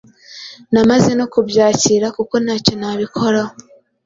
[0.71, 3.53] Namaze no kubyakira kuko ntacyo nabikoraho.